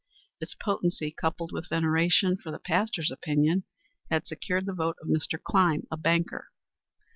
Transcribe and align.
Its 0.39 0.55
potency, 0.55 1.11
coupled 1.11 1.51
with 1.51 1.69
veneration, 1.69 2.35
for 2.35 2.49
the 2.51 2.57
pastor's 2.57 3.11
opinion, 3.11 3.65
had 4.09 4.25
secured 4.25 4.65
the 4.65 4.73
vote 4.73 4.95
of 4.99 5.07
Mr. 5.07 5.39
Clyme, 5.39 5.83
a 5.91 5.95
banker. 5.97 6.49